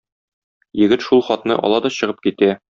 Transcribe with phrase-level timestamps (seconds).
[0.83, 2.55] Егет шул хатны ала да чыгып китә.